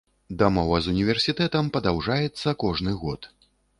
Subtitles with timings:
[0.37, 3.29] Дамова з універсітэтам падаўжаецца кожны год.